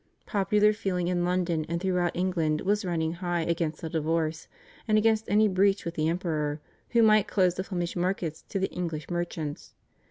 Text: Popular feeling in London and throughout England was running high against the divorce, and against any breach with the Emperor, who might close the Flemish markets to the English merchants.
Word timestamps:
Popular 0.25 0.73
feeling 0.73 1.09
in 1.09 1.23
London 1.23 1.63
and 1.69 1.79
throughout 1.79 2.15
England 2.15 2.61
was 2.61 2.83
running 2.83 3.13
high 3.13 3.41
against 3.41 3.81
the 3.81 3.87
divorce, 3.91 4.47
and 4.87 4.97
against 4.97 5.29
any 5.29 5.47
breach 5.47 5.85
with 5.85 5.93
the 5.93 6.09
Emperor, 6.09 6.59
who 6.89 7.03
might 7.03 7.27
close 7.27 7.53
the 7.53 7.63
Flemish 7.63 7.95
markets 7.95 8.41
to 8.49 8.57
the 8.57 8.71
English 8.71 9.11
merchants. 9.11 9.75